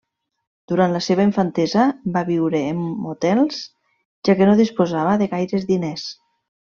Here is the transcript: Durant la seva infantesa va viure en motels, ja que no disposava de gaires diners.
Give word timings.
Durant 0.71 0.93
la 0.95 1.01
seva 1.07 1.25
infantesa 1.27 1.83
va 2.15 2.23
viure 2.31 2.61
en 2.71 2.81
motels, 3.09 3.59
ja 4.31 4.37
que 4.41 4.49
no 4.51 4.57
disposava 4.65 5.13
de 5.23 5.29
gaires 5.35 5.69
diners. 5.73 6.07